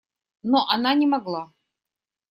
[0.41, 1.51] Но она не могла.